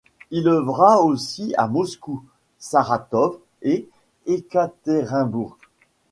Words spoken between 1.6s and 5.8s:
Moscou, Saratov et Ekaterinbourg.